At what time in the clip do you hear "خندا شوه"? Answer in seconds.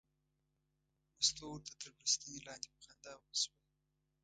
2.85-3.57